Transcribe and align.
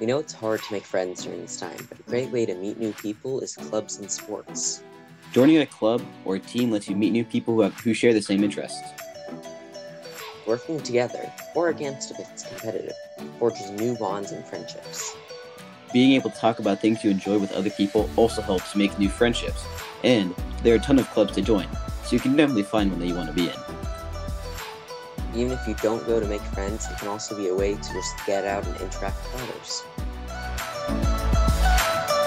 We 0.00 0.06
know 0.06 0.18
it's 0.18 0.32
hard 0.32 0.62
to 0.62 0.72
make 0.72 0.84
friends 0.84 1.24
during 1.24 1.42
this 1.42 1.60
time, 1.60 1.76
but 1.90 2.00
a 2.00 2.02
great 2.04 2.30
way 2.30 2.46
to 2.46 2.54
meet 2.54 2.78
new 2.78 2.94
people 2.94 3.40
is 3.40 3.54
clubs 3.54 3.98
and 3.98 4.10
sports. 4.10 4.82
Joining 5.30 5.58
a 5.58 5.66
club 5.66 6.00
or 6.24 6.36
a 6.36 6.40
team 6.40 6.70
lets 6.70 6.88
you 6.88 6.96
meet 6.96 7.12
new 7.12 7.22
people 7.22 7.54
who, 7.54 7.60
have, 7.60 7.74
who 7.80 7.92
share 7.92 8.14
the 8.14 8.22
same 8.22 8.42
interests. 8.42 8.80
Working 10.46 10.80
together, 10.80 11.30
or 11.54 11.68
against 11.68 12.12
if 12.12 12.18
it's 12.18 12.44
competitive, 12.44 12.94
forges 13.38 13.70
new 13.72 13.94
bonds 13.98 14.32
and 14.32 14.42
friendships. 14.46 15.14
Being 15.92 16.12
able 16.12 16.30
to 16.30 16.36
talk 16.38 16.60
about 16.60 16.80
things 16.80 17.04
you 17.04 17.10
enjoy 17.10 17.36
with 17.36 17.52
other 17.52 17.68
people 17.68 18.08
also 18.16 18.40
helps 18.40 18.74
make 18.74 18.98
new 18.98 19.10
friendships. 19.10 19.66
And 20.02 20.34
there 20.62 20.72
are 20.72 20.78
a 20.78 20.80
ton 20.80 20.98
of 20.98 21.10
clubs 21.10 21.34
to 21.34 21.42
join, 21.42 21.68
so 22.04 22.16
you 22.16 22.20
can 22.20 22.36
definitely 22.36 22.62
find 22.62 22.90
one 22.90 23.00
that 23.00 23.06
you 23.06 23.14
want 23.14 23.28
to 23.28 23.34
be 23.34 23.50
in. 23.50 23.79
Even 25.34 25.52
if 25.52 25.66
you 25.68 25.74
don't 25.74 26.04
go 26.06 26.18
to 26.18 26.26
make 26.26 26.40
friends, 26.40 26.88
it 26.90 26.98
can 26.98 27.08
also 27.08 27.36
be 27.36 27.48
a 27.48 27.54
way 27.54 27.74
to 27.74 27.92
just 27.92 28.14
get 28.26 28.44
out 28.44 28.66
and 28.66 28.76
interact 28.80 29.16
with 29.32 29.42
others. 29.42 29.84